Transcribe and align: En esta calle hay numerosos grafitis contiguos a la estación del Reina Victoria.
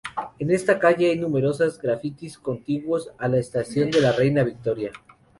En 0.39 0.49
esta 0.49 0.79
calle 0.79 1.11
hay 1.11 1.19
numerosos 1.19 1.79
grafitis 1.79 2.39
contiguos 2.39 3.11
a 3.19 3.27
la 3.27 3.37
estación 3.37 3.91
del 3.91 4.11
Reina 4.17 4.41
Victoria. 4.43 4.91